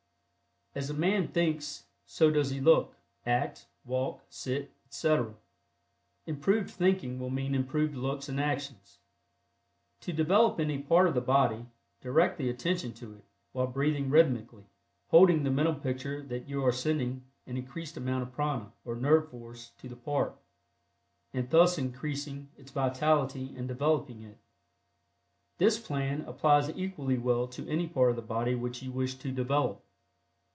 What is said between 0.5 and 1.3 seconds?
As a man